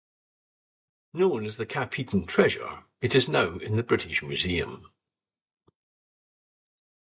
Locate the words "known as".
1.13-1.57